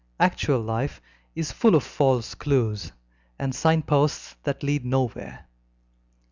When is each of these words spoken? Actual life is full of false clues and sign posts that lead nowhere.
Actual 0.19 0.59
life 0.59 0.99
is 1.35 1.51
full 1.51 1.75
of 1.75 1.83
false 1.83 2.33
clues 2.33 2.91
and 3.37 3.53
sign 3.53 3.83
posts 3.83 4.35
that 4.41 4.63
lead 4.63 4.83
nowhere. 4.83 5.45